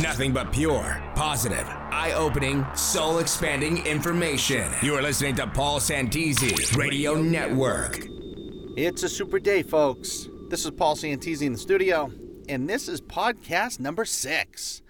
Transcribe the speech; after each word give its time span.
Nothing 0.00 0.32
but 0.32 0.50
pure, 0.50 1.02
positive, 1.14 1.68
eye 1.68 2.14
opening, 2.16 2.64
soul 2.74 3.18
expanding 3.18 3.84
information. 3.86 4.72
You 4.80 4.94
are 4.94 5.02
listening 5.02 5.34
to 5.34 5.46
Paul 5.46 5.80
Santisi 5.80 6.74
Radio 6.74 7.14
Network. 7.20 8.08
It's 8.74 9.02
a 9.02 9.08
super 9.10 9.38
day, 9.38 9.62
folks. 9.62 10.30
This 10.48 10.64
is 10.64 10.70
Paul 10.70 10.96
Santisi 10.96 11.42
in 11.42 11.52
the 11.52 11.58
studio, 11.58 12.10
and 12.48 12.70
this 12.70 12.88
is 12.88 13.02
podcast 13.02 13.80
number 13.80 14.06
six. 14.06 14.80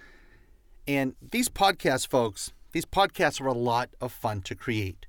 And 0.87 1.17
these 1.33 1.49
podcasts, 1.49 2.07
folks, 2.07 2.53
these 2.71 2.87
podcasts 2.87 3.41
are 3.41 3.49
a 3.49 3.53
lot 3.55 3.91
of 4.01 4.13
fun 4.13 4.41
to 4.43 4.55
create. 4.55 5.07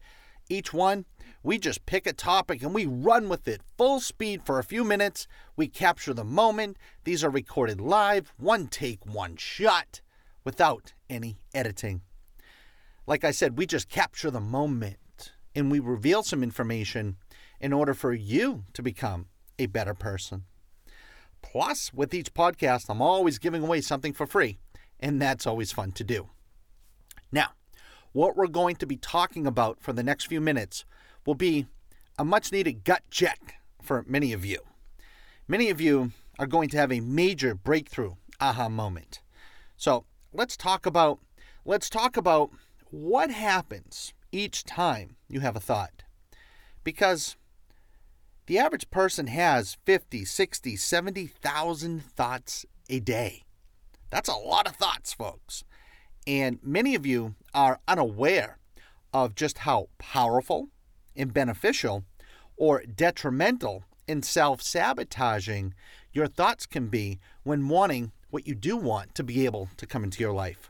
Each 0.49 0.73
one, 0.73 1.05
we 1.43 1.59
just 1.59 1.85
pick 1.85 2.07
a 2.07 2.13
topic 2.13 2.63
and 2.63 2.73
we 2.73 2.85
run 2.85 3.27
with 3.27 3.47
it 3.47 3.61
full 3.77 3.99
speed 3.99 4.41
for 4.45 4.59
a 4.59 4.63
few 4.63 4.85
minutes. 4.85 5.27
We 5.57 5.67
capture 5.67 6.13
the 6.13 6.23
moment. 6.23 6.77
These 7.03 7.23
are 7.23 7.29
recorded 7.29 7.81
live, 7.81 8.33
one 8.37 8.67
take, 8.67 9.05
one 9.05 9.35
shot, 9.35 10.01
without 10.45 10.93
any 11.09 11.37
editing. 11.53 12.01
Like 13.05 13.25
I 13.25 13.31
said, 13.31 13.57
we 13.57 13.65
just 13.65 13.89
capture 13.89 14.31
the 14.31 14.39
moment 14.39 15.33
and 15.53 15.69
we 15.69 15.79
reveal 15.79 16.23
some 16.23 16.43
information 16.43 17.17
in 17.59 17.73
order 17.73 17.93
for 17.93 18.13
you 18.13 18.63
to 18.73 18.81
become 18.81 19.27
a 19.59 19.65
better 19.65 19.93
person. 19.93 20.45
Plus, 21.41 21.93
with 21.93 22.13
each 22.13 22.33
podcast, 22.33 22.85
I'm 22.89 23.01
always 23.01 23.37
giving 23.37 23.63
away 23.63 23.81
something 23.81 24.13
for 24.13 24.25
free, 24.25 24.57
and 24.99 25.21
that's 25.21 25.45
always 25.45 25.73
fun 25.73 25.91
to 25.91 26.03
do. 26.03 26.29
Now, 27.31 27.49
what 28.13 28.37
we're 28.37 28.47
going 28.47 28.77
to 28.77 28.85
be 28.85 28.95
talking 28.95 29.45
about 29.45 29.81
for 29.81 29.91
the 29.91 30.03
next 30.03 30.27
few 30.27 30.39
minutes 30.39 30.85
will 31.25 31.35
be 31.35 31.67
a 32.17 32.25
much 32.25 32.51
needed 32.51 32.83
gut 32.83 33.03
check 33.09 33.55
for 33.81 34.03
many 34.07 34.33
of 34.33 34.45
you. 34.45 34.59
Many 35.47 35.69
of 35.69 35.81
you 35.81 36.11
are 36.39 36.47
going 36.47 36.69
to 36.69 36.77
have 36.77 36.91
a 36.91 36.99
major 36.99 37.55
breakthrough 37.55 38.13
aha 38.39 38.69
moment. 38.69 39.21
So, 39.77 40.05
let's 40.33 40.57
talk 40.57 40.85
about 40.85 41.19
let's 41.65 41.89
talk 41.89 42.17
about 42.17 42.51
what 42.89 43.31
happens 43.31 44.13
each 44.31 44.63
time 44.63 45.15
you 45.27 45.39
have 45.41 45.55
a 45.55 45.59
thought. 45.59 46.03
Because 46.83 47.35
the 48.45 48.59
average 48.59 48.89
person 48.89 49.27
has 49.27 49.77
50, 49.85 50.25
60, 50.25 50.75
70,000 50.75 52.03
thoughts 52.03 52.65
a 52.89 52.99
day. 52.99 53.43
That's 54.09 54.29
a 54.29 54.35
lot 54.35 54.67
of 54.67 54.75
thoughts, 54.75 55.13
folks. 55.13 55.63
And 56.27 56.59
many 56.61 56.93
of 56.93 57.05
you 57.05 57.35
are 57.53 57.79
unaware 57.87 58.57
of 59.13 59.35
just 59.35 59.59
how 59.59 59.87
powerful 59.97 60.69
and 61.15 61.33
beneficial 61.33 62.03
or 62.57 62.83
detrimental 62.83 63.83
and 64.07 64.23
self 64.23 64.61
sabotaging 64.61 65.73
your 66.11 66.27
thoughts 66.27 66.65
can 66.65 66.87
be 66.87 67.19
when 67.43 67.67
wanting 67.67 68.11
what 68.29 68.47
you 68.47 68.55
do 68.55 68.77
want 68.77 69.15
to 69.15 69.23
be 69.23 69.45
able 69.45 69.69
to 69.77 69.85
come 69.85 70.03
into 70.03 70.21
your 70.21 70.33
life. 70.33 70.69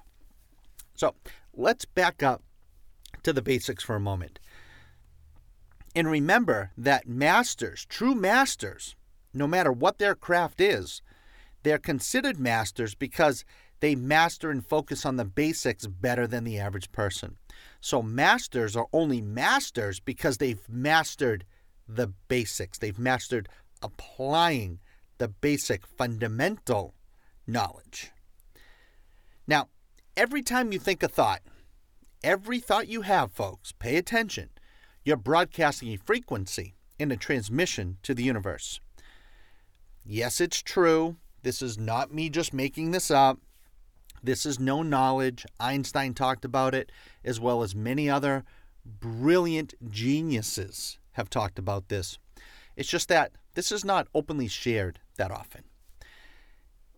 So 0.96 1.16
let's 1.54 1.86
back 1.86 2.24
up 2.24 2.42
to 3.24 3.34
the 3.34 3.42
basics 3.42 3.84
for 3.84 3.96
a 3.96 4.00
moment. 4.00 4.40
And 5.96 6.10
remember 6.10 6.72
that 6.78 7.08
masters, 7.08 7.86
true 7.86 8.16
masters, 8.16 8.96
no 9.34 9.48
matter 9.48 9.72
what 9.72 9.98
their 9.98 10.16
craft 10.16 10.60
is, 10.60 11.02
they're 11.64 11.78
considered 11.78 12.40
masters 12.40 12.96
because 12.96 13.46
they 13.80 13.96
master 13.96 14.50
and 14.50 14.66
focus 14.66 15.06
on 15.06 15.18
the 15.18 15.26
basics 15.26 15.88
better 15.88 16.26
than 16.26 16.44
the 16.44 16.58
average 16.58 16.92
person. 16.92 17.38
So, 17.84 18.02
masters 18.02 18.78
are 18.78 18.88
only 18.94 19.20
masters 19.20 20.00
because 20.00 20.38
they've 20.38 20.70
mastered 20.70 21.44
the 21.86 22.14
basics. 22.30 22.78
They've 22.78 22.98
mastered 22.98 23.50
applying 23.82 24.80
the 25.18 25.28
basic 25.28 25.86
fundamental 25.86 26.94
knowledge. 27.46 28.12
Now, 29.46 29.68
every 30.16 30.42
time 30.42 30.72
you 30.72 30.80
think 30.80 31.04
a 31.04 31.10
thought, 31.10 31.42
every 32.24 32.62
thought 32.62 32.88
you 32.88 33.02
have, 33.02 33.34
folks, 33.34 33.74
pay 33.74 33.98
attention. 33.98 34.52
You're 35.04 35.18
broadcasting 35.18 35.90
a 35.90 35.98
frequency 35.98 36.76
in 36.98 37.12
a 37.12 37.18
transmission 37.18 37.98
to 38.04 38.14
the 38.14 38.24
universe. 38.24 38.80
Yes, 40.06 40.40
it's 40.40 40.62
true. 40.62 41.18
This 41.42 41.62
is 41.62 41.78
not 41.78 42.14
me 42.14 42.30
just 42.30 42.54
making 42.54 42.92
this 42.92 43.12
up. 43.12 43.40
This 44.24 44.46
is 44.46 44.60
known 44.60 44.90
knowledge. 44.90 45.46
Einstein 45.60 46.14
talked 46.14 46.46
about 46.46 46.74
it, 46.74 46.92
as 47.26 47.40
well 47.40 47.62
as 47.62 47.76
many 47.76 48.10
other 48.10 48.46
brilliant 48.86 49.74
geniuses 49.92 50.98
have 51.14 51.30
talked 51.30 51.60
about 51.60 51.90
this. 51.90 52.18
It's 52.76 52.90
just 52.90 53.10
that 53.10 53.34
this 53.54 53.72
is 53.72 53.84
not 53.84 54.08
openly 54.16 54.48
shared 54.48 55.00
that 55.18 55.30
often. 55.30 55.64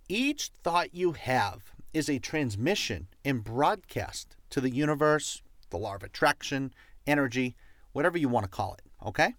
Each 0.08 0.52
thought 0.64 0.94
you 0.94 1.14
have 1.14 1.74
is 1.94 2.10
a 2.10 2.20
transmission 2.20 3.08
and 3.24 3.44
broadcast 3.44 4.36
to 4.52 4.62
the 4.62 4.70
universe, 4.70 5.42
the 5.72 5.78
law 5.78 5.96
of 5.96 6.04
attraction, 6.04 6.74
energy, 7.08 7.56
whatever 7.92 8.18
you 8.18 8.30
want 8.30 8.44
to 8.44 8.50
call 8.50 8.76
it, 8.76 8.82
okay? 9.06 9.34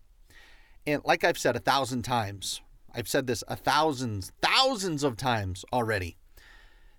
And 0.86 1.02
like 1.04 1.22
I've 1.22 1.38
said 1.38 1.54
a 1.54 1.60
thousand 1.60 2.02
times, 2.02 2.60
I've 2.92 3.08
said 3.08 3.26
this 3.26 3.44
a 3.46 3.56
thousands, 3.56 4.32
thousands 4.42 5.04
of 5.04 5.16
times 5.16 5.64
already, 5.72 6.16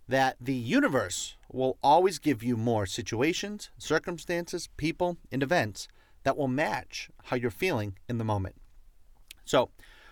that 0.07 0.38
the 0.40 0.53
universe 0.53 1.35
will 1.51 1.78
always 1.84 2.19
give 2.19 2.44
you 2.44 2.56
more 2.56 2.85
situations, 2.85 3.69
circumstances, 3.78 4.69
people, 4.78 5.18
and 5.31 5.44
events 5.44 5.88
that 6.23 6.38
will 6.38 6.47
match 6.47 7.09
how 7.25 7.35
you're 7.35 7.51
feeling 7.51 7.97
in 8.07 8.18
the 8.18 8.23
moment. 8.23 8.56
So, 9.45 9.69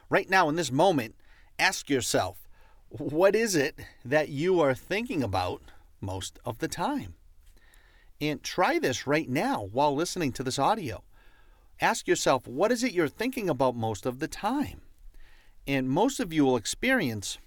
right 0.09 0.29
now 0.29 0.49
in 0.49 0.55
this 0.55 0.71
moment, 0.71 1.15
ask 1.59 1.89
yourself, 1.89 2.47
what 2.89 3.35
is 3.35 3.55
it 3.55 3.79
that 4.03 4.29
you 4.29 4.59
are 4.61 4.73
thinking 4.73 5.23
about 5.23 5.61
most 5.99 6.39
of 6.45 6.59
the 6.59 6.67
time? 6.67 7.15
And 8.21 8.41
try 8.41 8.79
this 8.79 9.05
right 9.05 9.29
now 9.29 9.67
while 9.71 9.93
listening 9.93 10.31
to 10.33 10.43
this 10.43 10.59
audio 10.59 11.03
ask 11.81 12.07
yourself, 12.07 12.47
what 12.47 12.71
is 12.71 12.83
it 12.83 12.93
you're 12.93 13.07
thinking 13.07 13.49
about 13.49 13.75
most 13.75 14.05
of 14.05 14.19
the 14.19 14.27
time? 14.27 14.81
And 15.67 15.89
most 15.89 16.19
of 16.19 16.31
you 16.31 16.45
will 16.45 16.57
experience 16.57 17.37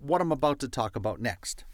what 0.00 0.20
I'm 0.20 0.32
about 0.32 0.58
to 0.60 0.68
talk 0.68 0.96
about 0.96 1.20
next. 1.20 1.64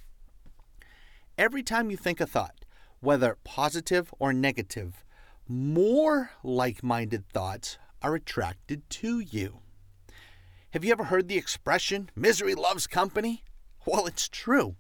Every 1.39 1.63
time 1.63 1.91
you 1.91 1.97
think 1.97 2.21
a 2.21 2.27
thought, 2.27 2.65
whether 3.01 3.39
positive 3.45 4.13
or 4.19 4.33
negative, 4.33 5.05
more 5.49 6.31
like 6.43 6.83
minded 6.83 7.29
thoughts 7.29 7.79
are 8.03 8.15
attracted 8.15 8.89
to 8.91 9.21
you. 9.21 9.61
Have 10.71 10.85
you 10.85 10.93
ever 10.93 11.05
heard 11.05 11.29
the 11.29 11.39
expression, 11.39 12.11
misery 12.15 12.55
loves 12.55 12.87
company? 12.87 13.45
Well, 13.87 14.07
it's 14.07 14.29
true. 14.29 14.75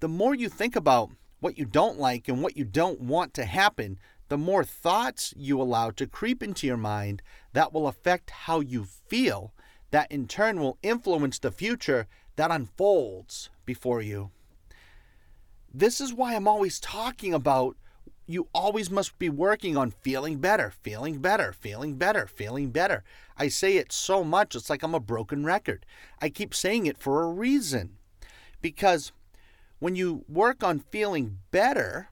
The 0.00 0.08
more 0.08 0.34
you 0.34 0.48
think 0.48 0.76
about 0.76 1.10
what 1.40 1.58
you 1.58 1.64
don't 1.64 1.98
like 1.98 2.28
and 2.28 2.42
what 2.42 2.56
you 2.56 2.64
don't 2.64 3.00
want 3.00 3.34
to 3.34 3.44
happen, 3.44 3.98
the 4.28 4.38
more 4.38 4.64
thoughts 4.64 5.34
you 5.36 5.60
allow 5.60 5.90
to 5.90 6.06
creep 6.06 6.42
into 6.42 6.66
your 6.66 6.76
mind 6.76 7.22
that 7.52 7.72
will 7.72 7.88
affect 7.88 8.30
how 8.30 8.60
you 8.60 8.84
feel, 8.84 9.52
that 9.90 10.10
in 10.10 10.26
turn 10.26 10.60
will 10.60 10.78
influence 10.82 11.38
the 11.38 11.50
future 11.50 12.06
that 12.36 12.50
unfolds 12.50 13.50
before 13.64 14.02
you. 14.02 14.30
This 15.72 16.00
is 16.00 16.12
why 16.12 16.34
I'm 16.34 16.48
always 16.48 16.78
talking 16.78 17.34
about 17.34 17.76
you 18.26 18.48
always 18.54 18.90
must 18.90 19.18
be 19.18 19.28
working 19.28 19.76
on 19.76 19.90
feeling 19.90 20.38
better, 20.38 20.72
feeling 20.82 21.18
better, 21.18 21.52
feeling 21.52 21.96
better, 21.96 22.26
feeling 22.26 22.70
better. 22.70 23.04
I 23.36 23.48
say 23.48 23.76
it 23.76 23.92
so 23.92 24.24
much, 24.24 24.54
it's 24.54 24.70
like 24.70 24.82
I'm 24.82 24.94
a 24.94 25.00
broken 25.00 25.44
record. 25.44 25.84
I 26.22 26.30
keep 26.30 26.54
saying 26.54 26.86
it 26.86 26.96
for 26.96 27.22
a 27.22 27.32
reason. 27.32 27.96
Because 28.62 29.12
when 29.78 29.94
you 29.94 30.24
work 30.28 30.64
on 30.64 30.78
feeling 30.78 31.38
better 31.50 32.08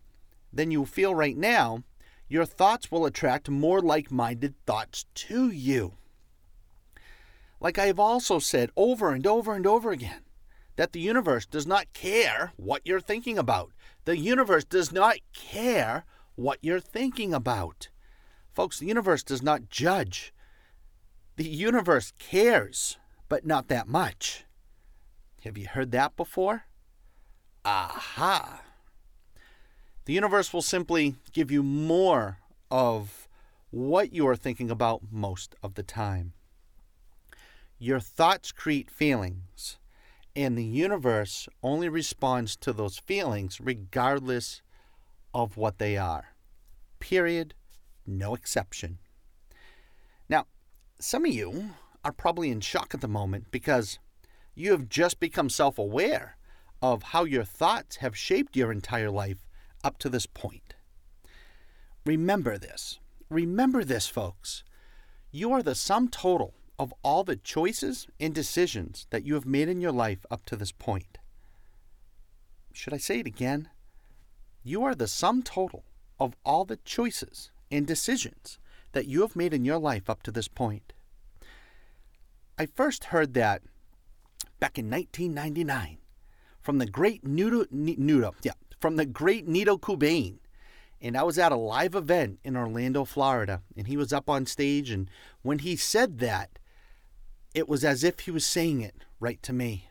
than 0.53 0.71
you 0.71 0.85
feel 0.85 1.15
right 1.15 1.37
now, 1.37 1.83
your 2.29 2.45
thoughts 2.45 2.91
will 2.91 3.07
attract 3.07 3.49
more 3.49 3.81
like 3.81 4.11
minded 4.11 4.55
thoughts 4.67 5.07
to 5.15 5.49
you. 5.49 5.95
Like 7.63 7.79
I 7.79 7.87
have 7.87 8.01
also 8.01 8.41
said 8.41 8.73
over 8.77 9.13
and 9.13 9.25
over 9.25 9.55
and 9.55 9.69
over 9.69 9.93
again, 9.93 10.23
that 10.75 10.93
the 10.93 11.01
universe 11.01 11.47
does 11.47 11.65
not 11.65 11.93
care 11.93 12.53
what 12.57 12.83
you're 12.85 13.01
thinking 13.01 13.39
about. 13.39 13.71
The 14.05 14.19
universe 14.19 14.65
does 14.65 14.91
not 14.91 15.19
care 15.33 16.05
what 16.35 16.59
you're 16.61 16.81
thinking 16.81 17.33
about. 17.33 17.89
Folks, 18.53 18.81
the 18.81 18.87
universe 18.87 19.23
does 19.23 19.45
not 19.45 19.71
judge. 19.71 20.35
The 21.37 21.49
universe 21.49 22.13
cares, 22.19 22.99
but 23.29 23.47
not 23.47 23.69
that 23.69 23.87
much. 23.87 24.45
Have 25.45 25.57
you 25.57 25.69
heard 25.69 25.93
that 25.93 26.17
before? 26.17 26.65
Aha! 27.65 28.61
The 30.07 30.13
universe 30.13 30.53
will 30.53 30.63
simply 30.63 31.15
give 31.33 31.53
you 31.53 31.63
more 31.63 32.39
of 32.73 33.29
what 33.71 34.13
you 34.13 34.27
are 34.27 34.35
thinking 34.35 34.69
about 34.69 35.03
most 35.13 35.55
of 35.63 35.75
the 35.75 35.85
time. 35.85 36.33
Your 37.83 37.99
thoughts 37.99 38.53
create 38.53 38.93
feelings, 38.93 39.77
and 40.37 40.57
the 40.57 40.63
universe 40.63 41.49
only 41.65 41.89
responds 41.89 42.55
to 42.59 42.73
those 42.73 42.99
feelings 43.01 43.61
regardless 43.61 44.63
of 45.35 45.57
what 45.57 45.79
they 45.79 45.97
are. 45.97 46.37
Period. 47.01 47.55
No 48.07 48.37
exception. 48.37 48.99
Now, 50.29 50.47
some 51.01 51.25
of 51.25 51.33
you 51.33 51.71
are 52.05 52.13
probably 52.13 52.53
in 52.53 52.61
shock 52.61 52.95
at 52.95 53.01
the 53.01 53.09
moment 53.09 53.47
because 53.51 53.99
you 54.55 54.71
have 54.71 54.89
just 54.89 55.19
become 55.19 55.51
self 55.51 55.77
aware 55.77 56.37
of 56.81 57.03
how 57.03 57.25
your 57.25 57.43
thoughts 57.43 57.97
have 57.97 58.17
shaped 58.17 58.55
your 58.57 58.71
entire 58.71 59.11
life 59.11 59.45
up 59.83 59.99
to 59.99 60.09
this 60.09 60.27
point. 60.27 60.75
Remember 62.07 62.59
this. 62.59 63.01
Remember 63.29 63.83
this, 63.83 64.07
folks. 64.07 64.63
You 65.33 65.51
are 65.51 65.65
the 65.65 65.75
sum 65.75 66.07
total 66.07 66.55
of 66.83 66.93
all 67.05 67.23
the 67.23 67.37
choices 67.37 68.09
and 68.19 68.35
decisions 68.35 69.07
that 69.11 69.25
you 69.25 69.35
have 69.35 69.47
made 69.47 69.69
in 69.69 69.81
your 69.81 69.93
life 69.93 70.27
up 70.33 70.45
to 70.45 70.57
this 70.57 70.73
point. 70.73 71.19
Should 72.73 72.93
I 72.93 72.97
say 72.97 73.21
it 73.21 73.27
again? 73.29 73.69
You 74.65 74.83
are 74.83 74.97
the 74.97 75.07
sum 75.07 75.45
total 75.45 75.85
of 76.19 76.35
all 76.45 76.65
the 76.65 76.79
choices 76.79 77.53
and 77.71 77.87
decisions 77.87 78.59
that 78.91 79.07
you 79.07 79.21
have 79.21 79.37
made 79.37 79.55
in 79.55 79.65
your 79.65 79.79
life 79.79 80.11
up 80.11 80.25
to 80.25 80.33
this 80.33 80.49
point. 80.49 80.93
I 82.59 82.67
first 82.67 83.05
heard 83.05 83.35
that 83.35 83.63
back 84.59 84.77
in 84.77 84.91
1999 84.91 85.99
from 86.61 86.79
the 86.79 86.87
great 86.87 87.25
Nudo, 87.25 87.65
Nudo 87.73 88.35
yeah, 88.43 88.53
from 88.81 88.97
the 88.97 89.07
great 89.07 89.47
Nito 89.47 89.79
Cobain. 89.79 90.39
And 91.01 91.17
I 91.17 91.23
was 91.23 91.39
at 91.39 91.53
a 91.53 91.57
live 91.57 91.95
event 91.95 92.41
in 92.43 92.57
Orlando, 92.57 93.05
Florida, 93.05 93.63
and 93.77 93.87
he 93.87 93.97
was 93.97 94.13
up 94.13 94.29
on 94.29 94.47
stage. 94.47 94.91
And 94.91 95.09
when 95.43 95.61
he 95.61 95.77
said 95.77 96.19
that, 96.19 96.59
it 97.55 97.69
was 97.69 97.85
as 97.85 98.03
if 98.03 98.21
he 98.21 98.31
was 98.31 98.47
saying 98.47 98.81
it 98.81 99.05
right 99.21 99.43
to 99.43 99.53
me. 99.53 99.89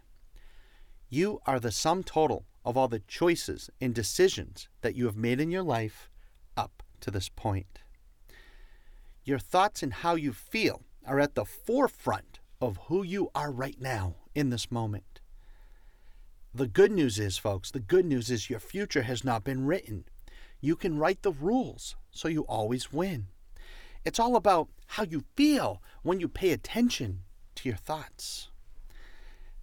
You 1.10 1.42
are 1.46 1.60
the 1.60 1.72
sum 1.72 2.04
total 2.04 2.46
of 2.63 2.78
all 2.78 2.88
the 2.88 3.00
choices 3.08 3.69
and 3.80 3.94
decisions 3.94 4.68
that 4.81 4.96
you 4.96 5.06
have 5.06 5.16
made 5.16 5.40
in 5.40 5.52
your 5.52 5.63
life 5.63 6.10
up 6.56 6.84
to 7.02 7.12
this 7.12 7.30
point. 7.30 7.80
Your 9.24 9.40
thoughts 9.40 9.84
and 9.84 9.94
how 9.94 10.16
you 10.16 10.34
feel 10.34 10.81
are 11.06 11.19
at 11.19 11.36
the 11.36 11.46
forefront 11.46 12.40
of 12.60 12.80
who 12.86 13.04
you 13.04 13.30
are 13.36 13.52
right 13.52 13.80
now 13.80 14.16
in 14.34 14.50
this 14.50 14.72
moment. 14.72 15.19
The 16.54 16.68
good 16.68 16.92
news 16.92 17.18
is, 17.19 17.38
folks, 17.38 17.72
the 17.72 17.80
good 17.80 18.06
news 18.06 18.30
is 18.30 18.50
your 18.50 18.60
future 18.60 19.04
has 19.04 19.24
not 19.24 19.44
been 19.44 19.66
written. 19.66 20.06
You 20.60 20.75
can 20.75 20.98
write 20.98 21.22
the 21.22 21.31
rules 21.31 21.96
so 22.12 22.28
you 22.28 22.42
always 22.44 22.92
win. 22.92 23.28
It's 24.04 24.19
all 24.19 24.36
about 24.36 24.69
how 24.88 25.04
you 25.04 25.24
feel 25.36 25.81
when 26.04 26.19
you 26.19 26.28
pay 26.28 26.52
attention 26.52 27.22
to 27.62 27.69
your 27.69 27.78
thoughts. 27.78 28.50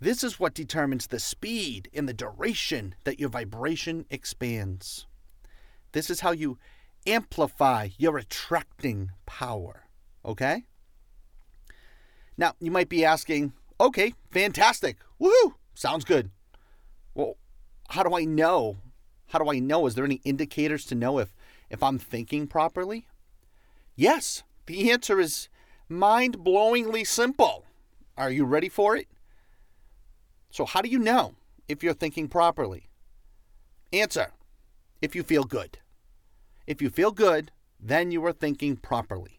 This 0.00 0.22
is 0.22 0.38
what 0.38 0.54
determines 0.54 1.08
the 1.08 1.18
speed 1.18 1.88
and 1.92 2.08
the 2.08 2.14
duration 2.14 2.94
that 3.04 3.18
your 3.18 3.28
vibration 3.28 4.06
expands. 4.10 5.06
This 5.92 6.08
is 6.08 6.20
how 6.20 6.30
you 6.30 6.58
amplify 7.06 7.88
your 7.98 8.16
attracting 8.18 9.10
power. 9.26 9.88
Okay? 10.24 10.64
Now, 12.36 12.54
you 12.60 12.70
might 12.70 12.88
be 12.88 13.04
asking, 13.04 13.52
okay, 13.80 14.14
fantastic. 14.30 14.98
Woohoo! 15.20 15.54
Sounds 15.74 16.04
good. 16.04 16.30
Well, 17.14 17.36
how 17.88 18.04
do 18.04 18.14
I 18.14 18.24
know? 18.24 18.76
How 19.28 19.40
do 19.40 19.50
I 19.50 19.58
know? 19.58 19.86
Is 19.86 19.96
there 19.96 20.04
any 20.04 20.20
indicators 20.24 20.84
to 20.86 20.94
know 20.94 21.18
if, 21.18 21.34
if 21.70 21.82
I'm 21.82 21.98
thinking 21.98 22.46
properly? 22.46 23.08
Yes, 23.96 24.44
the 24.66 24.92
answer 24.92 25.18
is 25.18 25.48
mind 25.88 26.38
blowingly 26.38 27.04
simple. 27.04 27.64
Are 28.18 28.32
you 28.32 28.44
ready 28.44 28.68
for 28.68 28.96
it? 28.96 29.06
So, 30.50 30.64
how 30.66 30.82
do 30.82 30.88
you 30.88 30.98
know 30.98 31.36
if 31.68 31.84
you're 31.84 31.94
thinking 31.94 32.26
properly? 32.26 32.90
Answer 33.92 34.32
if 35.00 35.14
you 35.14 35.22
feel 35.22 35.44
good. 35.44 35.78
If 36.66 36.82
you 36.82 36.90
feel 36.90 37.12
good, 37.12 37.52
then 37.78 38.10
you 38.10 38.24
are 38.26 38.32
thinking 38.32 38.76
properly. 38.76 39.38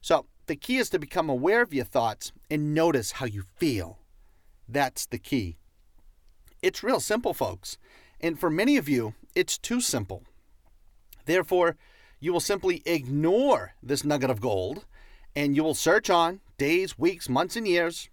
So, 0.00 0.26
the 0.46 0.56
key 0.56 0.78
is 0.78 0.90
to 0.90 0.98
become 0.98 1.30
aware 1.30 1.62
of 1.62 1.72
your 1.72 1.84
thoughts 1.84 2.32
and 2.50 2.74
notice 2.74 3.12
how 3.12 3.26
you 3.26 3.44
feel. 3.56 4.00
That's 4.68 5.06
the 5.06 5.18
key. 5.18 5.58
It's 6.62 6.82
real 6.82 6.98
simple, 6.98 7.32
folks. 7.32 7.78
And 8.20 8.40
for 8.40 8.50
many 8.50 8.76
of 8.76 8.88
you, 8.88 9.14
it's 9.36 9.56
too 9.56 9.80
simple. 9.80 10.24
Therefore, 11.26 11.76
you 12.18 12.32
will 12.32 12.40
simply 12.40 12.82
ignore 12.84 13.74
this 13.80 14.04
nugget 14.04 14.30
of 14.30 14.40
gold 14.40 14.84
and 15.36 15.54
you 15.54 15.62
will 15.62 15.74
search 15.74 16.10
on 16.10 16.40
days, 16.60 16.98
weeks, 16.98 17.26
months, 17.26 17.56
and 17.56 17.66
years, 17.66 18.10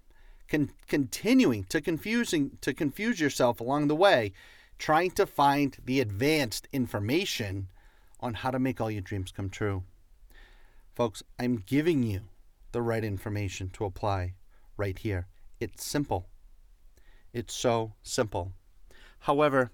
con- 0.48 0.72
continuing 0.88 1.66
to 1.66 1.82
confusing 1.82 2.58
to 2.62 2.74
confuse 2.74 3.20
yourself 3.20 3.60
along 3.60 3.90
the 3.90 3.96
way, 3.96 4.32
trying 4.80 5.12
to 5.12 5.26
find 5.26 5.76
the 5.84 6.00
advanced 6.00 6.66
information 6.72 7.68
on 8.22 8.36
how 8.36 8.50
to 8.50 8.58
make 8.58 8.80
all 8.80 8.90
your 8.90 9.02
dreams 9.02 9.34
come 9.34 9.50
true. 9.50 9.84
Folks, 10.96 11.22
I'm 11.38 11.58
giving 11.58 12.04
you 12.04 12.22
the 12.72 12.82
right 12.82 13.04
information 13.04 13.70
to 13.72 13.84
apply 13.84 14.36
right 14.78 14.98
here. 14.98 15.28
It's 15.60 15.84
simple. 15.84 16.28
It's 17.34 17.54
so 17.54 17.96
simple. 18.02 18.54
However, 19.20 19.72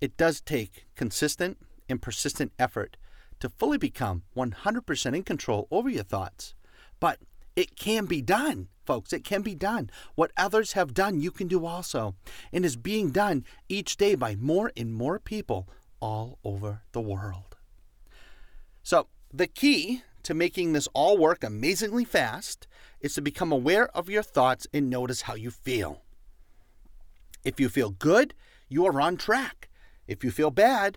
it 0.00 0.16
does 0.16 0.40
take 0.40 0.86
consistent 0.96 1.58
and 1.90 2.00
persistent 2.00 2.52
effort 2.58 2.96
to 3.40 3.50
fully 3.50 3.76
become 3.76 4.22
100% 4.34 5.14
in 5.14 5.22
control 5.24 5.68
over 5.70 5.90
your 5.90 6.04
thoughts. 6.04 6.54
But 7.00 7.18
it 7.58 7.74
can 7.74 8.04
be 8.04 8.22
done, 8.22 8.68
folks. 8.86 9.12
It 9.12 9.24
can 9.24 9.42
be 9.42 9.56
done. 9.56 9.90
What 10.14 10.30
others 10.36 10.74
have 10.74 10.94
done, 10.94 11.20
you 11.20 11.32
can 11.32 11.48
do 11.48 11.66
also. 11.66 12.14
And 12.52 12.64
is 12.64 12.76
being 12.76 13.10
done 13.10 13.44
each 13.68 13.96
day 13.96 14.14
by 14.14 14.36
more 14.36 14.70
and 14.76 14.94
more 14.94 15.18
people 15.18 15.68
all 15.98 16.38
over 16.44 16.82
the 16.92 17.00
world. 17.00 17.56
So, 18.84 19.08
the 19.34 19.48
key 19.48 20.04
to 20.22 20.34
making 20.34 20.72
this 20.72 20.86
all 20.94 21.18
work 21.18 21.42
amazingly 21.42 22.04
fast 22.04 22.68
is 23.00 23.14
to 23.14 23.22
become 23.22 23.50
aware 23.50 23.88
of 23.88 24.08
your 24.08 24.22
thoughts 24.22 24.68
and 24.72 24.88
notice 24.88 25.22
how 25.22 25.34
you 25.34 25.50
feel. 25.50 26.02
If 27.42 27.58
you 27.58 27.68
feel 27.68 27.90
good, 27.90 28.34
you 28.68 28.86
are 28.86 29.00
on 29.00 29.16
track. 29.16 29.68
If 30.06 30.22
you 30.22 30.30
feel 30.30 30.52
bad, 30.52 30.96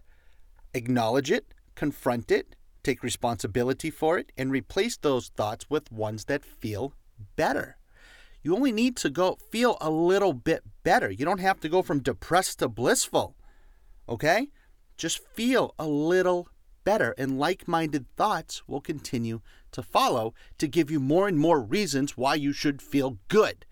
acknowledge 0.76 1.32
it, 1.32 1.56
confront 1.74 2.30
it, 2.30 2.56
take 2.84 3.04
responsibility 3.04 3.90
for 3.90 4.18
it, 4.18 4.32
and 4.38 4.52
replace 4.52 4.98
those 4.98 5.30
thoughts 5.30 5.66
with 5.70 5.92
ones 5.92 6.26
that 6.26 6.46
feel 6.46 6.94
better. 7.36 7.78
You 8.44 8.56
only 8.56 8.72
need 8.72 8.98
to 8.98 9.10
go 9.10 9.38
feel 9.52 9.78
a 9.80 9.90
little 9.90 10.34
bit 10.34 10.64
better. 10.84 11.12
You 11.12 11.26
don't 11.26 11.40
have 11.40 11.60
to 11.60 11.70
go 11.70 11.82
from 11.82 12.00
depressed 12.00 12.60
to 12.60 12.68
blissful. 12.68 13.36
Okay? 14.10 14.50
Just 14.98 15.20
feel 15.34 15.76
a 15.78 15.88
little 15.88 16.48
better, 16.84 17.14
and 17.18 17.40
like 17.40 17.68
minded 17.68 18.08
thoughts 18.16 18.64
will 18.68 18.82
continue 18.82 19.42
to 19.72 19.84
follow 19.84 20.34
to 20.58 20.68
give 20.68 20.90
you 20.90 21.00
more 21.00 21.28
and 21.28 21.38
more 21.38 21.62
reasons 21.62 22.18
why 22.18 22.36
you 22.36 22.52
should 22.52 22.82
feel 22.82 23.18
good. 23.28 23.66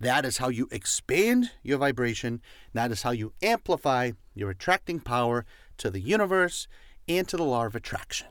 That 0.00 0.24
is 0.24 0.38
how 0.38 0.48
you 0.48 0.66
expand 0.72 1.50
your 1.62 1.78
vibration. 1.78 2.40
That 2.72 2.90
is 2.90 3.02
how 3.02 3.10
you 3.10 3.32
amplify 3.42 4.12
your 4.34 4.50
attracting 4.50 5.00
power 5.00 5.44
to 5.76 5.90
the 5.90 6.00
universe 6.00 6.66
and 7.06 7.28
to 7.28 7.36
the 7.36 7.44
law 7.44 7.66
of 7.66 7.76
attraction. 7.76 8.26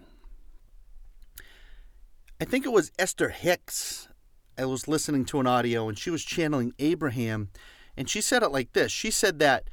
I 2.42 2.46
think 2.46 2.66
it 2.66 2.72
was 2.72 2.94
Esther 2.98 3.30
Hicks. 3.30 4.08
I 4.58 4.64
was 4.64 4.88
listening 4.88 5.26
to 5.26 5.42
an 5.42 5.48
audio 5.48 5.90
and 5.90 6.00
she 6.00 6.10
was 6.10 6.24
channeling 6.24 6.74
Abraham, 6.80 7.50
and 7.98 8.10
she 8.10 8.22
said 8.22 8.44
it 8.44 8.52
like 8.52 8.72
this 8.72 8.94
She 8.94 9.12
said 9.12 9.40
that 9.40 9.70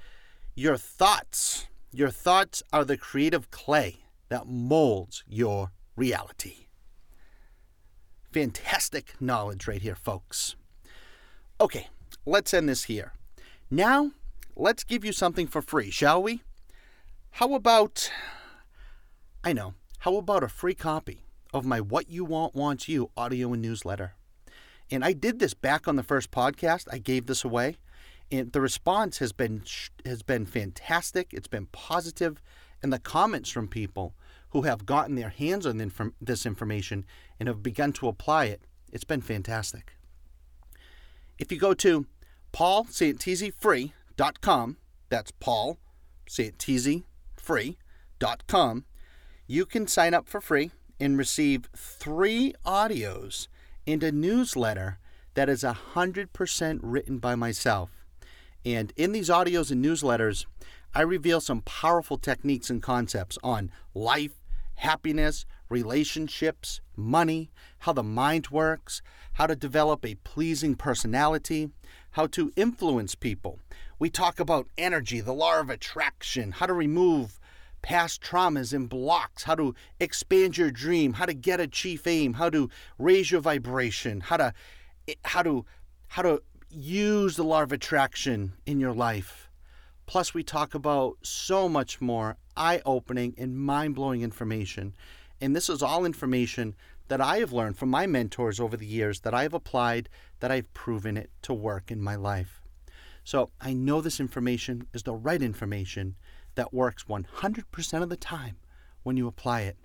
your 0.57 0.77
thoughts, 0.77 1.69
your 1.93 2.11
thoughts 2.11 2.65
are 2.73 2.85
the 2.85 2.97
creative 2.97 3.53
clay 3.53 3.99
that 4.31 4.49
molds 4.49 5.23
your 5.29 5.71
reality. 5.95 6.67
Fantastic 8.33 9.15
knowledge 9.21 9.69
right 9.69 9.83
here, 9.83 9.95
folks. 9.95 10.57
Okay, 11.61 11.87
let's 12.25 12.53
end 12.53 12.69
this 12.69 12.85
here. 12.85 13.13
Now, 13.71 14.11
let's 14.57 14.83
give 14.83 15.05
you 15.05 15.13
something 15.13 15.47
for 15.47 15.63
free, 15.63 15.93
shall 15.93 16.21
we? 16.21 16.43
How 17.31 17.55
about, 17.55 18.11
I 19.45 19.53
know, 19.53 19.75
how 20.01 20.17
about 20.17 20.43
a 20.43 20.49
free 20.49 20.75
copy 20.75 21.26
of 21.53 21.65
my 21.65 21.81
What 21.81 22.11
You 22.11 22.25
Want 22.25 22.55
Wants 22.55 22.89
You 22.89 23.11
audio 23.17 23.53
and 23.53 23.63
newsletter? 23.63 24.15
And 24.91 25.05
I 25.05 25.13
did 25.13 25.39
this 25.39 25.55
back 25.55 25.89
on 25.89 25.97
the 25.97 26.03
first 26.03 26.31
podcast. 26.31 26.87
I 26.91 26.99
gave 26.99 27.27
this 27.27 27.45
away, 27.45 27.77
and 28.31 28.53
the 28.53 28.61
response 28.61 29.19
has 29.19 29.33
been 29.33 29.63
has 30.05 30.23
been 30.23 30.45
fantastic. 30.47 31.33
It's 31.33 31.49
been 31.49 31.67
positive, 31.67 32.41
and 32.83 32.93
the 32.93 32.99
comments 32.99 33.51
from 33.51 33.69
people 33.69 34.15
who 34.51 34.63
have 34.63 34.87
gotten 34.87 35.17
their 35.17 35.31
hands 35.31 35.67
on 35.67 35.93
this 36.21 36.47
information 36.47 37.05
and 37.39 37.49
have 37.49 37.63
begun 37.63 37.93
to 37.93 38.09
apply 38.09 38.47
it, 38.47 38.63
it's 38.93 39.05
been 39.05 39.21
fantastic. 39.21 39.93
If 41.39 41.53
you 41.53 41.59
go 41.59 41.75
to 41.75 42.07
paulsantisifree.com, 42.53 44.77
that's 45.09 45.31
Paul 45.33 45.79
Free.com, 47.37 48.85
you 49.47 49.67
can 49.67 49.87
sign 49.87 50.15
up 50.15 50.29
for 50.29 50.41
free 50.41 50.73
and 50.99 51.19
receive 51.19 51.69
three 51.77 52.55
audios 52.65 53.49
and 53.87 54.03
a 54.03 54.13
newsletter 54.13 54.99
that 55.35 55.49
is 55.49 55.63
100% 55.63 56.79
written 56.83 57.19
by 57.19 57.35
myself. 57.35 57.91
And 58.65 58.93
in 58.97 59.13
these 59.13 59.29
audios 59.29 59.71
and 59.71 59.85
newsletters, 59.85 60.47
I 60.95 61.03
reveal 61.03 61.41
some 61.41 61.61
powerful 61.61 62.17
techniques 62.17 62.71
and 62.71 62.83
concepts 62.83 63.39
on 63.45 63.71
life, 63.95 64.41
happiness, 64.77 65.45
relationships, 65.69 66.81
money, 66.97 67.51
how 67.81 67.93
the 67.93 68.03
mind 68.03 68.49
works, 68.49 69.03
how 69.35 69.47
to 69.47 69.57
develop 69.57 70.05
a 70.05 70.15
pleasing 70.17 70.75
personality, 70.75 71.71
how 72.13 72.27
to 72.29 72.51
influence 72.57 73.15
people, 73.15 73.59
We 73.99 74.11
talk 74.11 74.41
about 74.41 74.69
energy, 74.77 75.21
the 75.21 75.33
law 75.33 75.59
of 75.59 75.71
attraction, 75.71 76.53
how 76.53 76.67
to 76.67 76.75
remove 76.75 77.39
past 77.87 78.21
traumas 78.21 78.73
and 78.73 78.89
blocks, 78.89 79.45
how 79.45 79.55
to 79.55 79.73
expand 80.01 80.59
your 80.59 80.73
dream, 80.73 81.13
how 81.13 81.25
to 81.25 81.33
get 81.33 81.61
a 81.61 81.69
chief 81.69 82.05
aim, 82.05 82.33
how 82.35 82.51
to 82.51 82.69
raise 82.99 83.31
your 83.31 83.41
vibration, 83.41 84.21
how 84.21 84.37
to 84.37 84.53
how 85.25 85.41
to 85.41 85.65
how 86.09 86.21
to 86.23 86.43
use 86.69 87.37
the 87.37 87.45
law 87.45 87.63
of 87.63 87.71
attraction 87.71 88.55
in 88.67 88.81
your 88.81 88.93
life. 88.93 89.49
Plus 90.05 90.35
we 90.35 90.43
talk 90.43 90.75
about 90.75 91.17
so 91.23 91.69
much 91.69 92.01
more 92.01 92.37
eye-opening 92.57 93.35
and 93.39 93.57
mind-blowing 93.57 94.21
information. 94.21 94.93
And 95.41 95.55
this 95.55 95.69
is 95.69 95.81
all 95.81 96.05
information 96.05 96.75
that 97.07 97.21
I 97.21 97.39
have 97.39 97.53
learned 97.53 97.79
from 97.79 97.91
my 97.91 98.09
mentors 98.09 98.59
over 98.59 98.77
the 98.77 98.87
years 98.87 99.21
that 99.21 99.33
I 99.33 99.45
have 99.45 99.55
applied, 99.55 100.09
that 100.41 100.51
I've 100.51 100.75
proven 100.75 101.17
it 101.17 101.31
to 101.43 101.55
work 101.55 101.93
in 101.93 102.03
my 102.03 102.17
life. 102.17 102.63
So 103.23 103.51
I 103.61 103.75
know 103.75 104.01
this 104.01 104.19
information 104.19 104.89
is 104.93 105.05
the 105.05 105.15
right 105.15 105.43
information 105.43 106.17
that 106.57 106.75
works 106.75 107.05
100% 107.05 108.03
of 108.03 108.09
the 108.09 108.17
time 108.17 108.57
when 109.03 109.17
you 109.17 109.29
apply 109.29 109.63
it. 109.63 109.77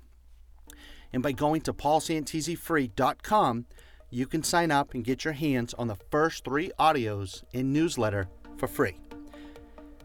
And 1.14 1.22
by 1.22 1.32
going 1.32 1.62
to 1.62 1.74
paulsantisifree.com, 1.74 3.66
you 4.10 4.28
can 4.28 4.44
sign 4.44 4.72
up 4.72 4.94
and 4.94 5.06
get 5.06 5.24
your 5.24 5.34
hands 5.34 5.74
on 5.76 5.88
the 5.88 5.96
first 6.10 6.44
three 6.44 6.72
audios 6.80 7.44
in 7.54 7.72
newsletter 7.72 8.28
for 8.58 8.68
free. 8.68 8.98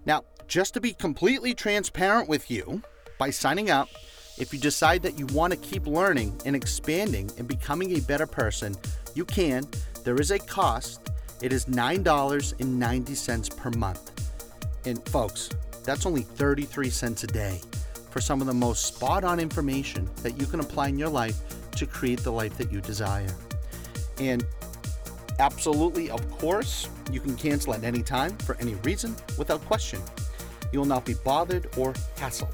Now, 0.04 0.23
just 0.46 0.75
to 0.75 0.80
be 0.80 0.92
completely 0.92 1.54
transparent 1.54 2.28
with 2.28 2.50
you, 2.50 2.82
by 3.18 3.30
signing 3.30 3.70
up, 3.70 3.88
if 4.38 4.52
you 4.52 4.61
decide 4.61 5.02
that 5.02 5.18
you 5.18 5.26
want 5.26 5.52
to 5.52 5.58
keep 5.58 5.87
learning 5.87 6.38
and 6.44 6.54
expanding 6.54 7.30
and 7.38 7.49
becoming 7.49 7.96
a 7.96 8.00
better 8.02 8.26
person, 8.26 8.76
you 9.14 9.25
can. 9.25 9.66
There 10.04 10.20
is 10.20 10.30
a 10.30 10.38
cost. 10.38 11.11
It 11.42 11.52
is 11.52 11.64
$9.90 11.66 13.56
per 13.56 13.70
month. 13.70 14.11
And 14.87 15.08
folks, 15.08 15.50
that's 15.87 16.05
only 16.05 16.23
33 16.23 16.90
cents 16.90 17.23
a 17.23 17.28
day 17.28 17.61
for 18.11 18.21
some 18.21 18.40
of 18.40 18.47
the 18.47 18.55
most 18.55 18.87
spot 18.87 19.25
on 19.25 19.38
information 19.38 20.11
that 20.23 20.38
you 20.38 20.47
can 20.47 20.61
apply 20.61 20.88
in 20.88 20.99
your 20.99 21.09
life 21.09 21.40
to 21.76 21.87
create 21.87 22.21
the 22.21 22.33
life 22.33 22.57
that 22.59 22.73
you 22.73 22.81
desire. 22.81 23.33
And 24.19 24.45
absolutely, 25.38 26.11
of 26.11 26.28
course, 26.31 26.88
you 27.12 27.21
can 27.21 27.37
cancel 27.37 27.73
at 27.73 27.85
any 27.85 28.02
time 28.02 28.37
for 28.38 28.57
any 28.57 28.75
reason 28.76 29.14
without 29.38 29.64
question. 29.66 30.00
You 30.73 30.81
will 30.81 30.87
not 30.87 31.05
be 31.05 31.14
bothered 31.25 31.66
or 31.76 31.93
hassled. 32.16 32.52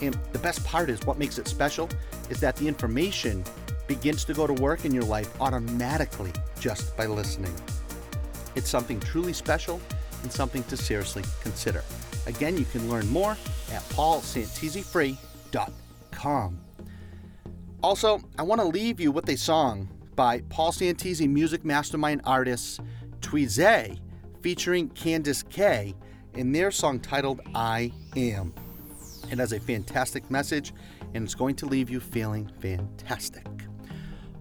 And 0.00 0.16
the 0.32 0.38
best 0.38 0.64
part 0.64 0.88
is 0.88 1.00
what 1.04 1.18
makes 1.18 1.38
it 1.38 1.48
special 1.48 1.88
is 2.28 2.38
that 2.40 2.56
the 2.56 2.68
information 2.68 3.44
begins 3.88 4.24
to 4.26 4.34
go 4.34 4.46
to 4.46 4.52
work 4.54 4.84
in 4.84 4.94
your 4.94 5.04
life 5.04 5.28
automatically 5.40 6.32
just 6.60 6.96
by 6.96 7.06
listening. 7.06 7.54
It's 8.54 8.68
something 8.68 9.00
truly 9.00 9.32
special 9.32 9.80
and 10.22 10.30
something 10.30 10.62
to 10.64 10.76
seriously 10.76 11.24
consider. 11.42 11.82
Again, 12.26 12.56
you 12.56 12.64
can 12.66 12.90
learn 12.90 13.08
more 13.08 13.36
at 13.72 13.82
paulsantisifree.com. 13.90 16.60
Also, 17.82 18.20
I 18.38 18.42
want 18.42 18.60
to 18.60 18.66
leave 18.66 19.00
you 19.00 19.10
with 19.10 19.28
a 19.30 19.36
song 19.36 19.88
by 20.14 20.42
Paul 20.50 20.70
Santisi 20.70 21.26
music 21.28 21.64
mastermind 21.64 22.20
artists 22.24 22.78
Tweezay 23.20 23.98
featuring 24.42 24.90
Candice 24.90 25.48
K 25.48 25.94
in 26.34 26.52
their 26.52 26.70
song 26.70 27.00
titled 27.00 27.40
I 27.54 27.92
Am. 28.16 28.52
It 29.30 29.38
has 29.38 29.52
a 29.52 29.60
fantastic 29.60 30.30
message 30.30 30.72
and 31.14 31.24
it's 31.24 31.34
going 31.34 31.54
to 31.56 31.66
leave 31.66 31.90
you 31.90 32.00
feeling 32.00 32.50
fantastic. 32.60 33.46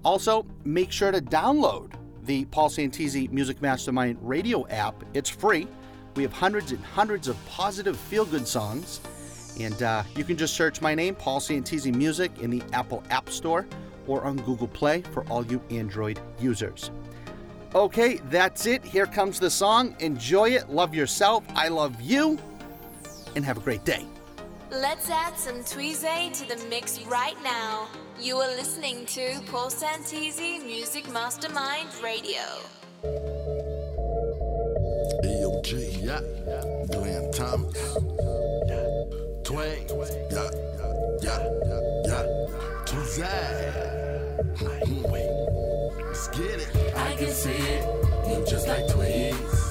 Also, 0.03 0.45
make 0.63 0.91
sure 0.91 1.11
to 1.11 1.21
download 1.21 1.93
the 2.23 2.45
Paul 2.45 2.69
Santisi 2.69 3.29
Music 3.31 3.61
Mastermind 3.61 4.17
radio 4.21 4.67
app. 4.67 5.03
It's 5.13 5.29
free. 5.29 5.67
We 6.15 6.23
have 6.23 6.33
hundreds 6.33 6.71
and 6.71 6.83
hundreds 6.83 7.27
of 7.27 7.37
positive 7.45 7.97
feel 7.97 8.25
good 8.25 8.47
songs. 8.47 9.01
And 9.59 9.81
uh, 9.83 10.03
you 10.15 10.23
can 10.23 10.37
just 10.37 10.55
search 10.55 10.81
my 10.81 10.95
name, 10.95 11.15
Paul 11.15 11.39
Santisi 11.39 11.93
Music, 11.93 12.31
in 12.39 12.49
the 12.49 12.61
Apple 12.73 13.03
App 13.09 13.29
Store 13.29 13.67
or 14.07 14.23
on 14.23 14.37
Google 14.37 14.67
Play 14.67 15.01
for 15.01 15.23
all 15.29 15.45
you 15.45 15.61
Android 15.69 16.19
users. 16.39 16.91
Okay, 17.75 18.19
that's 18.29 18.65
it. 18.65 18.83
Here 18.83 19.05
comes 19.05 19.39
the 19.39 19.49
song. 19.49 19.95
Enjoy 19.99 20.49
it. 20.49 20.69
Love 20.69 20.95
yourself. 20.95 21.43
I 21.55 21.67
love 21.67 22.01
you. 22.01 22.39
And 23.35 23.45
have 23.45 23.57
a 23.57 23.61
great 23.61 23.85
day. 23.85 24.05
Let's 24.71 25.09
add 25.09 25.37
some 25.37 25.57
Tweezay 25.57 26.33
to 26.33 26.47
the 26.47 26.63
mix 26.67 27.01
right 27.05 27.37
now. 27.43 27.87
You 28.19 28.37
are 28.37 28.55
listening 28.55 29.05
to 29.07 29.39
Paul 29.47 29.69
Santisi 29.69 30.63
Music 30.65 31.11
Mastermind 31.11 31.89
Radio. 32.03 33.28
Yeah. 36.09 36.21
Glenn 36.89 37.31
Thomas. 37.31 37.77
Tway, 39.43 39.85
yeah. 40.31 40.49
Yeah, 41.21 41.37
yeah. 42.07 42.25
Wait, 45.11 45.29
let's 46.03 46.27
get 46.29 46.61
it. 46.61 46.95
I 46.95 47.15
can 47.15 47.29
see 47.29 47.51
it. 47.51 47.85
You 48.27 48.43
just 48.43 48.67
like 48.67 48.87
tweets. 48.87 49.69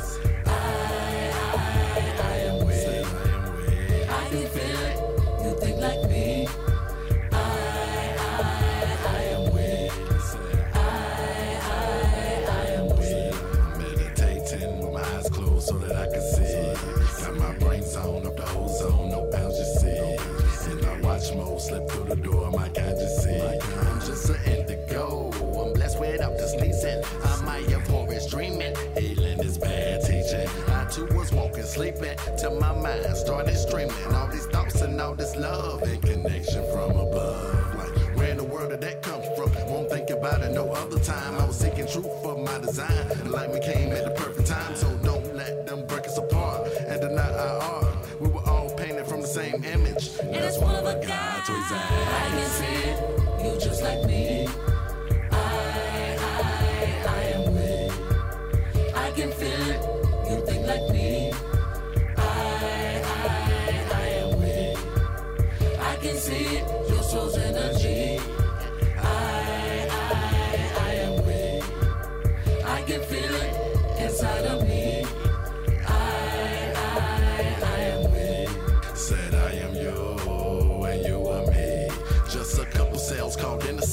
Sleeping 31.78 32.18
till 32.36 32.58
my 32.58 32.72
mind 32.72 33.16
started 33.16 33.56
streaming. 33.56 33.94
All 34.12 34.26
these 34.26 34.46
thoughts 34.46 34.80
and 34.80 35.00
all 35.00 35.14
this 35.14 35.36
love 35.36 35.80
and 35.84 36.02
connection 36.02 36.64
from 36.72 36.90
above. 36.90 37.74
Like, 37.76 38.16
where 38.16 38.30
in 38.30 38.36
the 38.38 38.42
world 38.42 38.70
did 38.70 38.80
that 38.80 39.00
come 39.00 39.22
from? 39.36 39.52
Won't 39.70 39.88
think 39.88 40.10
about 40.10 40.42
it 40.42 40.50
no 40.50 40.72
other 40.72 40.98
time. 40.98 41.38
I 41.38 41.46
was 41.46 41.56
seeking 41.56 41.86
truth 41.86 42.10
for 42.20 42.36
my 42.36 42.58
design. 42.58 43.06
And 43.20 43.30
like 43.30 43.52
me 43.54 43.60
came 43.60 43.92
at 43.92 44.04
the 44.06 44.10
perfect 44.10 44.48
time, 44.48 44.74
so 44.74 44.88
don't 45.04 45.36
let 45.36 45.68
them 45.68 45.86
break 45.86 46.04
us 46.06 46.18
apart 46.18 46.66
and 46.88 47.00
deny 47.00 47.30
our 47.30 47.62
art. 47.62 48.20
We 48.20 48.26
were 48.26 48.44
all 48.50 48.74
painted 48.74 49.06
from 49.06 49.20
the 49.20 49.28
same 49.28 49.62
image. 49.62 50.18
And 50.18 50.34
that's 50.34 50.58
one 50.58 50.74
of 50.74 50.84
a 50.84 50.94
God 51.06 51.44
to 51.46 51.52
his 51.52 51.70
I 51.70 52.28
can 52.34 52.50
see 52.58 52.76
it, 52.90 53.44
you 53.44 53.60
just 53.60 53.84
like 53.84 54.04
me. 54.04 54.48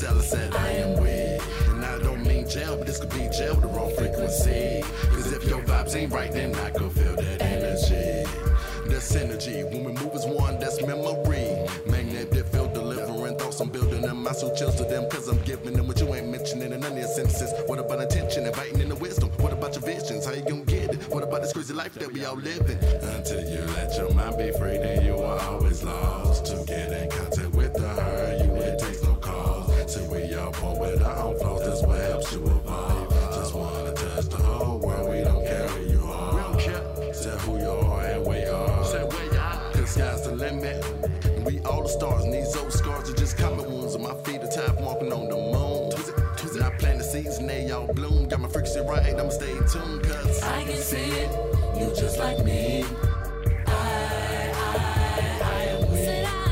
The 0.01 0.07
cell. 0.07 0.21
said 0.21 0.55
I 0.55 0.69
am 0.69 1.01
weak. 1.01 1.41
And 1.69 1.83
I 1.85 1.97
don't 1.99 2.23
mean 2.25 2.47
jail, 2.49 2.77
but 2.77 2.87
this 2.87 2.99
could 2.99 3.11
be 3.11 3.29
jail 3.37 3.55
with 3.55 3.61
the 3.61 3.67
wrong 3.67 3.93
frequency. 3.95 4.81
Cause 5.13 5.31
if 5.31 5.43
your 5.45 5.61
vibes 5.61 5.95
ain't 5.95 6.11
right, 6.11 6.31
then 6.31 6.53
I 6.55 6.69
could 6.71 6.91
feel 6.91 7.15
that 7.15 7.41
energy. 7.41 8.29
That's 8.87 9.11
synergy. 9.11 9.63
When 9.71 9.83
we 9.83 9.93
move 9.93 10.13
as 10.13 10.25
one, 10.25 10.59
that's 10.59 10.81
memory. 10.81 11.65
Magnetic 11.87 12.45
field 12.47 12.73
delivering 12.73 13.37
thoughts. 13.37 13.59
I'm 13.59 13.69
building 13.69 14.01
them. 14.01 14.23
My 14.23 14.31
soul 14.31 14.55
chills 14.55 14.75
to 14.75 14.83
them 14.83 15.05
because 15.09 15.27
I'm 15.27 15.41
giving 15.43 15.73
them 15.73 15.87
what 15.87 15.99
you 15.99 16.13
ain't 16.13 16.29
mentioning 16.29 16.71
in 16.71 16.79
none 16.79 16.91
of 16.91 16.97
your 16.97 17.07
sentences. 17.07 17.51
What 17.67 17.79
about 17.79 18.01
attention? 18.01 18.45
Inviting 18.45 18.81
in 18.81 18.89
the 18.89 18.95
wisdom. 18.95 19.29
What 19.37 19.53
about 19.53 19.73
your 19.75 19.83
visions? 19.83 20.25
How 20.25 20.33
you 20.33 20.43
gonna 20.43 20.65
get 20.65 20.93
it? 20.93 21.03
What 21.09 21.23
about 21.23 21.41
this 21.41 21.53
crazy 21.53 21.73
life 21.73 21.93
that 21.93 22.11
we 22.11 22.25
all 22.25 22.35
living? 22.35 22.77
Until 23.15 23.41
you 23.49 23.61
let 23.73 23.95
your 23.97 24.13
mind 24.13 24.37
be 24.37 24.51
free, 24.57 24.77
then 24.77 25.05
you 25.05 25.15
are 25.15 25.39
always 25.41 25.83
lost. 25.83 26.45
To 26.45 26.63
get 26.67 26.91
in 26.91 27.09
contact 27.09 27.44
The 40.35 40.51
limit. 40.51 41.45
We 41.45 41.59
all 41.61 41.83
the 41.83 41.89
stars, 41.89 42.25
and 42.25 42.33
these 42.33 42.55
old 42.57 42.73
scars 42.73 43.09
are 43.09 43.13
just 43.13 43.37
common 43.37 43.71
wounds. 43.71 43.95
And 43.95 44.03
my 44.03 44.13
feet 44.23 44.41
are 44.41 44.47
tired 44.47 44.75
from 44.75 44.85
walking 44.85 45.13
on 45.13 45.29
the 45.29 45.35
moon. 45.35 45.91
It, 46.55 46.61
I 46.61 46.69
plant 46.77 46.97
the 46.97 47.03
seeds 47.03 47.37
and 47.37 47.49
they 47.49 47.71
all 47.71 47.87
bloom. 47.93 48.27
Got 48.27 48.41
my 48.41 48.49
frequency 48.49 48.81
right, 48.81 49.13
I'ma 49.13 49.29
stay 49.29 49.53
tuned, 49.71 50.03
cause 50.03 50.43
I 50.43 50.63
can 50.63 50.77
see 50.77 50.97
it, 50.97 51.29
You 51.79 51.93
just 51.95 52.17
like 52.17 52.43
me. 52.43 52.83
I, 53.67 53.71
am 55.69 55.91
with 55.91 56.25
I, 56.25 56.45